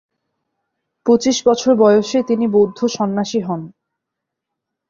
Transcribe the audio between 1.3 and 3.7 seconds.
বছর বয়সে তিনি বৌদ্ধ সন্ন্যাসী হন।